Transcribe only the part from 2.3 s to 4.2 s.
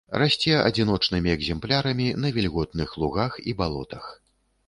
вільготных лугах і балотах.